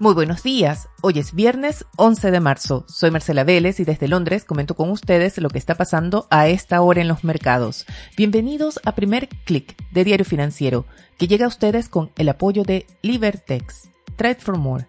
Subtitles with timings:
[0.00, 0.88] Muy buenos días.
[1.02, 2.84] Hoy es viernes 11 de marzo.
[2.88, 6.80] Soy Marcela Vélez y desde Londres comento con ustedes lo que está pasando a esta
[6.82, 7.86] hora en los mercados.
[8.16, 10.84] Bienvenidos a Primer Click de Diario Financiero,
[11.16, 13.88] que llega a ustedes con el apoyo de Libertex.
[14.16, 14.88] Trade for More.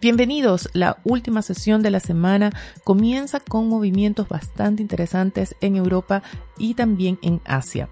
[0.00, 0.68] Bienvenidos.
[0.72, 2.50] La última sesión de la semana
[2.82, 6.24] comienza con movimientos bastante interesantes en Europa
[6.58, 7.88] y también en Asia.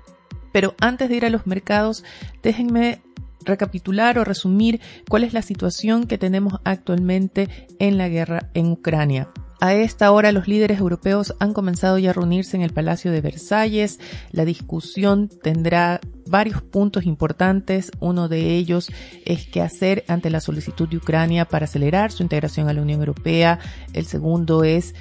[0.50, 2.02] Pero antes de ir a los mercados,
[2.42, 3.02] déjenme
[3.44, 9.28] recapitular o resumir cuál es la situación que tenemos actualmente en la guerra en Ucrania.
[9.62, 13.20] A esta hora los líderes europeos han comenzado ya a reunirse en el Palacio de
[13.20, 14.00] Versalles.
[14.32, 17.90] La discusión tendrá varios puntos importantes.
[18.00, 18.90] Uno de ellos
[19.26, 23.00] es qué hacer ante la solicitud de Ucrania para acelerar su integración a la Unión
[23.00, 23.58] Europea.
[23.92, 24.94] El segundo es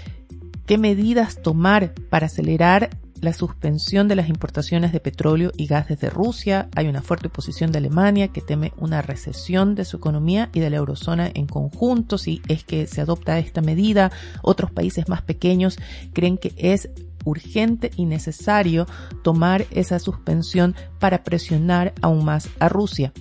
[0.66, 2.90] qué medidas tomar para acelerar
[3.22, 6.70] la suspensión de las importaciones de petróleo y gas desde Rusia.
[6.76, 10.70] Hay una fuerte oposición de Alemania que teme una recesión de su economía y de
[10.70, 14.12] la eurozona en conjunto si es que se adopta esta medida.
[14.41, 15.77] Otros países más pequeños
[16.13, 16.90] creen que es
[17.26, 18.88] urgente y necesario
[19.24, 23.13] tomar esa suspensión para presionar aún más a Rusia.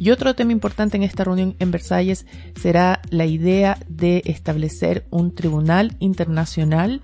[0.00, 2.24] Y otro tema importante en esta reunión en Versalles
[2.58, 7.02] será la idea de establecer un tribunal internacional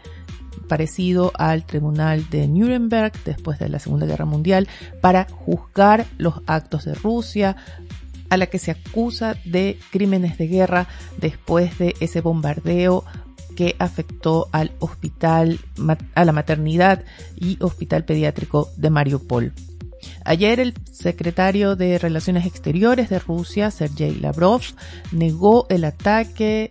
[0.68, 4.68] parecido al Tribunal de Nuremberg después de la Segunda Guerra Mundial
[5.00, 7.56] para juzgar los actos de Rusia,
[8.28, 13.04] a la que se acusa de crímenes de guerra después de ese bombardeo
[13.54, 15.58] que afectó al hospital,
[16.14, 17.04] a la maternidad
[17.36, 19.52] y hospital pediátrico de Mariupol.
[20.24, 24.60] Ayer el secretario de Relaciones Exteriores de Rusia, Sergei Lavrov,
[25.12, 26.70] negó el ataque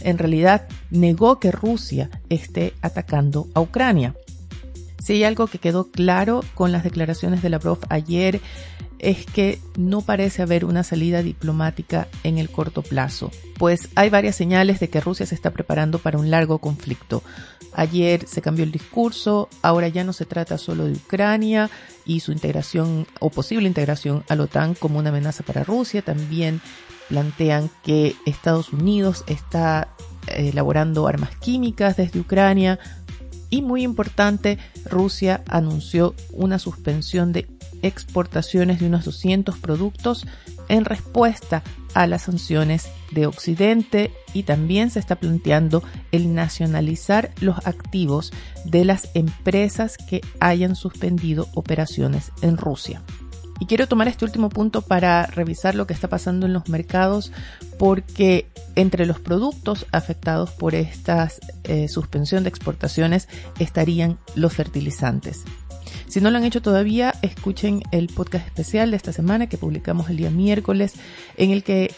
[0.00, 4.14] en realidad negó que Rusia esté atacando a Ucrania.
[4.98, 8.40] Si hay algo que quedó claro con las declaraciones de Lavrov ayer
[8.98, 14.36] es que no parece haber una salida diplomática en el corto plazo, pues hay varias
[14.36, 17.22] señales de que Rusia se está preparando para un largo conflicto.
[17.72, 21.70] Ayer se cambió el discurso, ahora ya no se trata solo de Ucrania
[22.06, 26.62] y su integración o posible integración a la OTAN como una amenaza para Rusia, también
[27.08, 29.88] plantean que Estados Unidos está
[30.26, 32.78] eh, elaborando armas químicas desde Ucrania
[33.48, 37.46] y muy importante, Rusia anunció una suspensión de
[37.82, 40.26] exportaciones de unos 200 productos
[40.68, 41.62] en respuesta
[41.94, 48.32] a las sanciones de Occidente y también se está planteando el nacionalizar los activos
[48.64, 53.02] de las empresas que hayan suspendido operaciones en Rusia.
[53.58, 57.32] Y quiero tomar este último punto para revisar lo que está pasando en los mercados
[57.78, 61.30] porque entre los productos afectados por esta
[61.64, 63.28] eh, suspensión de exportaciones
[63.58, 65.44] estarían los fertilizantes.
[66.06, 70.10] Si no lo han hecho todavía, escuchen el podcast especial de esta semana que publicamos
[70.10, 70.94] el día miércoles
[71.36, 71.94] en el que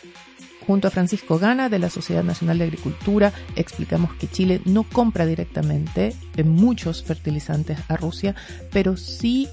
[0.67, 5.25] junto a Francisco Gana de la Sociedad Nacional de Agricultura explicamos que Chile no compra
[5.27, 8.35] directamente en muchos fertilizantes a Rusia,
[8.71, 9.49] pero sí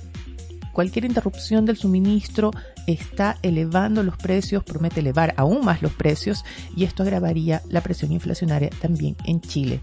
[0.75, 2.51] cualquier interrupción del suministro
[2.85, 6.43] está elevando los precios, promete elevar aún más los precios
[6.75, 9.79] y esto agravaría la presión inflacionaria también en Chile.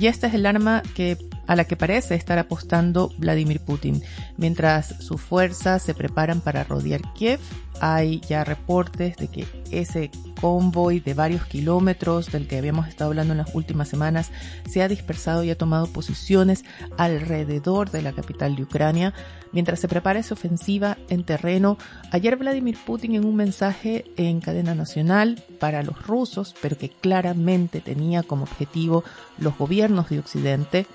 [0.00, 4.02] Y esta es el arma que a la que parece estar apostando Vladimir Putin.
[4.36, 7.38] Mientras sus fuerzas se preparan para rodear Kiev,
[7.80, 10.10] hay ya reportes de que ese
[10.42, 14.32] convoy de varios kilómetros del que habíamos estado hablando en las últimas semanas
[14.68, 16.64] se ha dispersado y ha tomado posiciones
[16.98, 19.14] alrededor de la capital de Ucrania.
[19.52, 21.78] Mientras se prepara esa ofensiva en terreno,
[22.10, 27.80] ayer Vladimir Putin en un mensaje en cadena nacional para los rusos, pero que claramente
[27.80, 29.04] tenía como objetivo
[29.38, 30.86] los gobiernos de Occidente,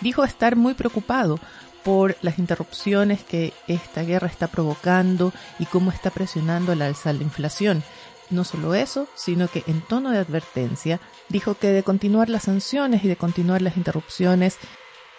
[0.00, 1.38] dijo estar muy preocupado
[1.84, 7.22] por las interrupciones que esta guerra está provocando y cómo está presionando al alza la
[7.22, 7.84] inflación.
[8.30, 13.04] No solo eso, sino que en tono de advertencia dijo que de continuar las sanciones
[13.04, 14.58] y de continuar las interrupciones,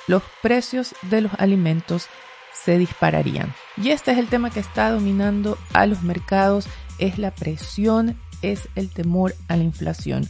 [0.07, 2.07] los precios de los alimentos
[2.53, 3.53] se dispararían.
[3.77, 6.67] Y este es el tema que está dominando a los mercados,
[6.97, 10.27] es la presión, es el temor a la inflación.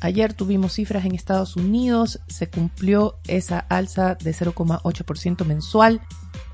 [0.00, 6.00] Ayer tuvimos cifras en Estados Unidos, se cumplió esa alza de 0,8% mensual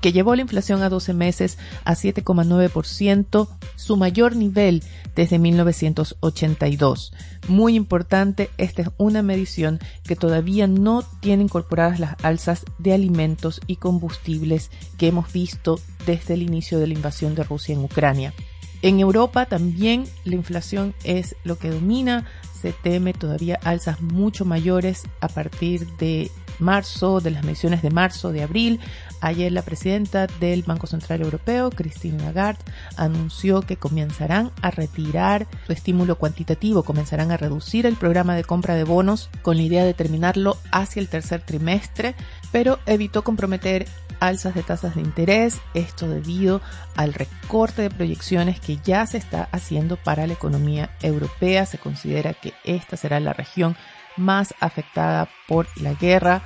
[0.03, 3.47] que llevó la inflación a 12 meses a 7,9%,
[3.77, 4.83] su mayor nivel
[5.15, 7.13] desde 1982.
[7.47, 13.61] Muy importante, esta es una medición que todavía no tiene incorporadas las alzas de alimentos
[13.65, 18.33] y combustibles que hemos visto desde el inicio de la invasión de Rusia en Ucrania.
[18.81, 22.25] En Europa también la inflación es lo que domina,
[22.61, 26.29] se teme todavía alzas mucho mayores a partir de
[26.63, 28.79] marzo, de las mediciones de marzo, de abril.
[29.21, 32.63] Ayer la presidenta del Banco Central Europeo, Christine Lagarde,
[32.97, 38.75] anunció que comenzarán a retirar su estímulo cuantitativo, comenzarán a reducir el programa de compra
[38.75, 42.15] de bonos con la idea de terminarlo hacia el tercer trimestre,
[42.51, 43.85] pero evitó comprometer
[44.19, 46.61] alzas de tasas de interés, esto debido
[46.95, 51.65] al recorte de proyecciones que ya se está haciendo para la economía europea.
[51.65, 53.75] Se considera que esta será la región
[54.17, 56.41] más afectada por la guerra.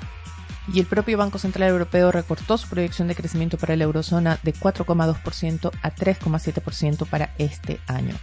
[0.74, 4.54] Y el propio Banco Central Europeo recortó su proyección de crecimiento para la eurozona de
[4.54, 8.16] 4,2% a 3,7% para este año.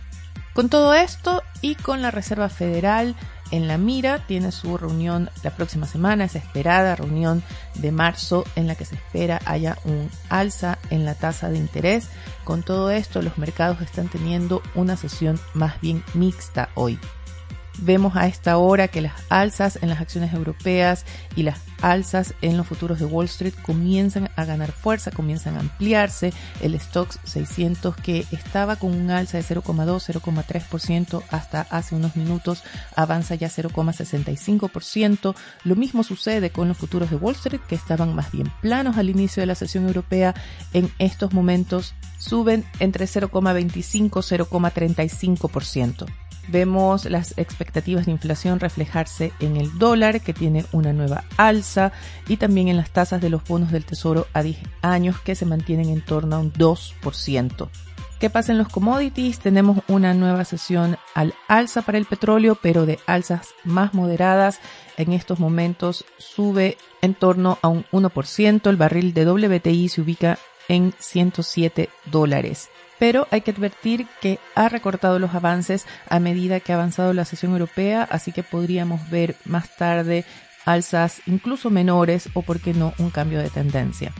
[0.53, 3.17] Con todo esto y con la Reserva Federal
[3.51, 7.43] en la mira, tiene su reunión la próxima semana, es esperada reunión
[7.75, 12.09] de marzo en la que se espera haya un alza en la tasa de interés.
[12.45, 16.99] Con todo esto, los mercados están teniendo una sesión más bien mixta hoy.
[17.79, 21.05] Vemos a esta hora que las alzas en las acciones europeas
[21.35, 25.61] y las alzas en los futuros de Wall Street comienzan a ganar fuerza, comienzan a
[25.61, 26.33] ampliarse.
[26.63, 32.63] El Stocks 600 que estaba con un alza de 0,2, 0,3% hasta hace unos minutos
[32.97, 35.35] avanza ya 0,65%.
[35.65, 39.11] Lo mismo sucede con los futuros de Wall Street que estaban más bien planos al
[39.11, 40.35] inicio de la sesión europea.
[40.73, 46.24] En estos momentos suben entre 0,25 y 0,35%.
[46.49, 51.93] Vemos las expectativas de inflación reflejarse en el dólar, que tiene una nueva alza,
[52.29, 55.47] y también en las tasas de los bonos del Tesoro a 10 años, que se
[55.47, 57.69] mantienen en torno a un 2%.
[58.21, 59.41] ¿Qué pasa en los commodities?
[59.41, 64.61] Tenemos una nueva sesión al alza para el petróleo, pero de alzas más moderadas.
[64.97, 68.71] En estos momentos sube en torno a un 1%.
[68.71, 70.39] El barril de WTI se ubica
[70.69, 72.71] en 107 dólares
[73.05, 77.27] pero hay que advertir que ha recortado los avances a medida que ha avanzado la
[77.27, 80.25] sesión europea, así que podríamos ver más tarde
[80.65, 84.15] alzas incluso menores o, por qué no, un cambio de tendencia.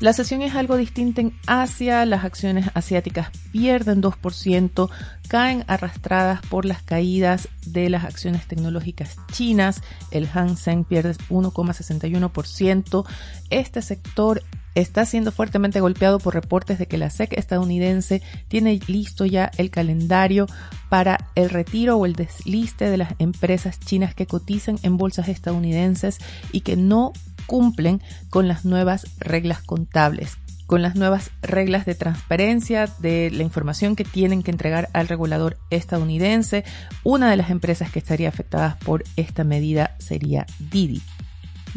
[0.00, 4.90] La sesión es algo distinta en Asia, las acciones asiáticas pierden 2%,
[5.28, 13.06] caen arrastradas por las caídas de las acciones tecnológicas chinas, el Hang Seng pierde 1,61%,
[13.50, 14.42] este sector
[14.76, 19.70] está siendo fuertemente golpeado por reportes de que la SEC estadounidense tiene listo ya el
[19.70, 20.46] calendario
[20.88, 26.18] para el retiro o el desliste de las empresas chinas que cotizan en bolsas estadounidenses
[26.52, 27.12] y que no
[27.46, 33.94] cumplen con las nuevas reglas contables con las nuevas reglas de transparencia de la información
[33.94, 36.64] que tienen que entregar al regulador estadounidense.
[37.04, 41.02] Una de las empresas que estaría afectada por esta medida sería Didi.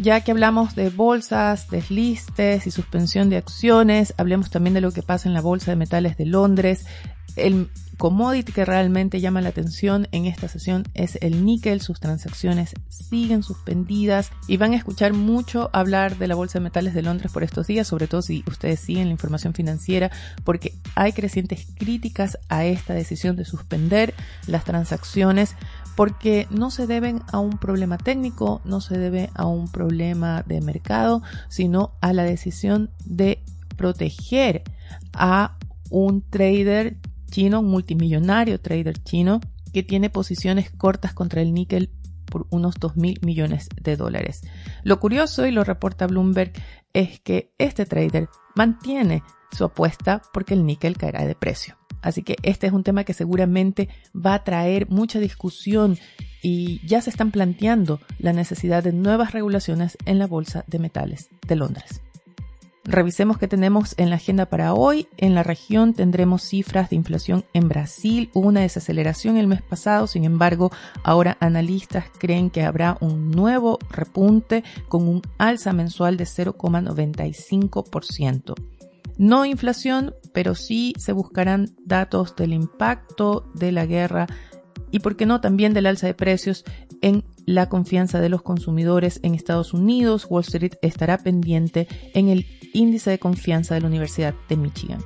[0.01, 5.04] Ya que hablamos de bolsas, deslistes y suspensión de acciones, hablemos también de lo que
[5.04, 6.86] pasa en la Bolsa de Metales de Londres.
[7.36, 7.69] El
[8.00, 11.81] commodity que realmente llama la atención en esta sesión es el níquel.
[11.81, 16.94] Sus transacciones siguen suspendidas y van a escuchar mucho hablar de la Bolsa de Metales
[16.94, 20.12] de Londres por estos días, sobre todo si ustedes siguen la información financiera,
[20.46, 24.13] porque hay crecientes críticas a esta decisión de suspender
[24.48, 25.56] las transacciones
[25.98, 30.62] porque no se deben a un problema técnico, no se debe a un problema de
[30.62, 33.44] mercado, sino a la decisión de
[33.75, 34.63] proteger
[35.12, 35.57] a
[35.90, 36.95] un trader
[37.30, 39.42] chino, un multimillonario trader chino,
[39.74, 41.92] que tiene posiciones cortas contra el níquel
[42.26, 44.42] por unos 2 mil millones de dólares.
[44.84, 46.54] Lo curioso, y lo reporta Bloomberg,
[46.94, 51.78] es que este trader mantiene su apuesta porque el níquel caerá de precio.
[52.02, 55.98] Así que este es un tema que seguramente va a traer mucha discusión
[56.42, 61.30] y ya se están planteando la necesidad de nuevas regulaciones en la Bolsa de Metales
[61.45, 62.02] de Londres.
[62.90, 65.08] Revisemos qué tenemos en la agenda para hoy.
[65.18, 68.31] En la región tendremos cifras de inflación en Brasil.
[68.34, 70.72] Hubo una desaceleración el mes pasado, sin embargo,
[71.04, 78.56] ahora analistas creen que habrá un nuevo repunte con un alza mensual de 0,95%.
[79.19, 84.26] No inflación, pero sí se buscarán datos del impacto de la guerra
[84.90, 86.66] y, por qué no, también del alza de precios
[87.02, 90.28] en la confianza de los consumidores en Estados Unidos.
[90.30, 95.00] Wall Street estará pendiente en el índice de confianza de la Universidad de Michigan.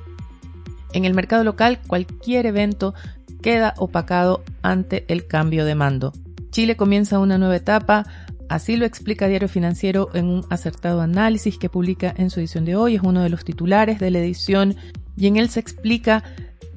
[0.92, 2.94] En el mercado local, cualquier evento
[3.42, 6.12] queda opacado ante el cambio de mando.
[6.50, 8.06] Chile comienza una nueva etapa
[8.48, 12.76] Así lo explica Diario Financiero en un acertado análisis que publica en su edición de
[12.76, 12.96] hoy.
[12.96, 14.76] Es uno de los titulares de la edición
[15.16, 16.22] y en él se explica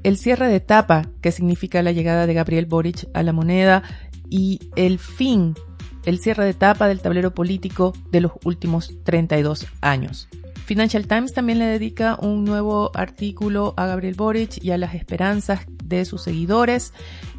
[0.04, 3.84] el cierre de etapa que significa la llegada de Gabriel Boric a la moneda
[4.30, 5.56] y el fin,
[6.06, 10.30] el cierre de etapa del tablero político de los últimos 32 años.
[10.68, 15.62] Financial Times también le dedica un nuevo artículo a Gabriel Boric y a las esperanzas
[15.82, 16.92] de sus seguidores.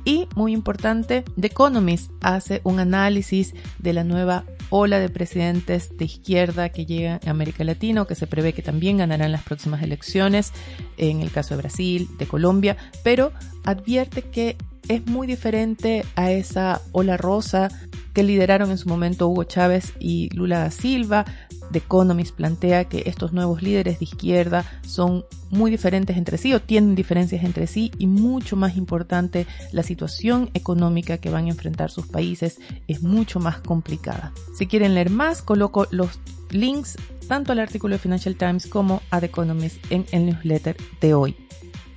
[0.06, 6.06] Y, muy importante, The Economist hace un análisis de la nueva ola de presidentes de
[6.06, 10.54] izquierda que llega a América Latina que se prevé que también ganarán las próximas elecciones,
[10.96, 13.32] en el caso de Brasil, de Colombia, pero
[13.64, 14.56] advierte que
[14.88, 17.68] es muy diferente a esa ola rosa
[18.12, 21.24] que lideraron en su momento Hugo Chávez y Lula da Silva,
[21.70, 26.60] The Economist plantea que estos nuevos líderes de izquierda son muy diferentes entre sí o
[26.60, 31.90] tienen diferencias entre sí y mucho más importante, la situación económica que van a enfrentar
[31.90, 34.32] sus países es mucho más complicada.
[34.56, 36.18] Si quieren leer más, coloco los
[36.50, 36.96] links
[37.28, 41.47] tanto al artículo de Financial Times como a The Economist en el newsletter de hoy.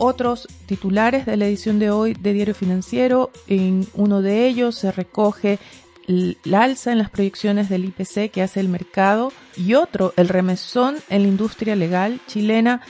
[0.03, 4.91] Otros titulares de la edición de hoy de Diario Financiero, en uno de ellos se
[4.91, 5.59] recoge
[6.07, 10.95] la alza en las proyecciones del IPC que hace el mercado y otro, el remesón
[11.11, 12.81] en la industria legal chilena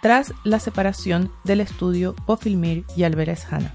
[0.00, 3.74] tras la separación del estudio Pofilmir y Alvarez Hanna.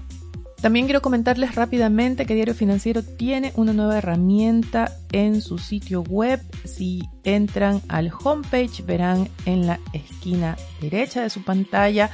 [0.62, 6.40] También quiero comentarles rápidamente que Diario Financiero tiene una nueva herramienta en su sitio web.
[6.64, 12.10] Si entran al homepage verán en la esquina derecha de su pantalla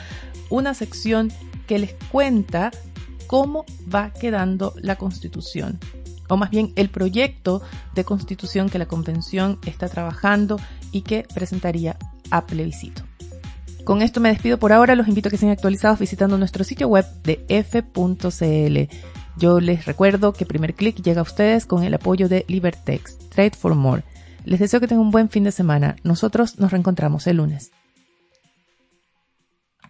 [0.52, 1.32] una sección
[1.66, 2.70] que les cuenta
[3.26, 5.78] cómo va quedando la constitución
[6.28, 7.62] o más bien el proyecto
[7.94, 10.58] de constitución que la convención está trabajando
[10.90, 11.96] y que presentaría
[12.30, 13.02] a plebiscito.
[13.84, 16.88] Con esto me despido por ahora, los invito a que sean actualizados visitando nuestro sitio
[16.88, 18.96] web de f.cl.
[19.36, 23.52] Yo les recuerdo que primer clic llega a ustedes con el apoyo de Libertex, Trade
[23.58, 24.04] for More.
[24.44, 25.96] Les deseo que tengan un buen fin de semana.
[26.04, 27.72] Nosotros nos reencontramos el lunes.